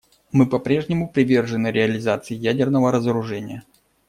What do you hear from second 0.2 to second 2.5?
Мы по-прежнему привержены реализации